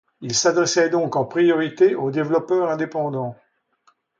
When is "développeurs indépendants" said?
2.09-3.35